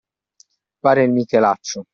Fare 0.79 1.03
il 1.03 1.11
michelaccio. 1.11 1.85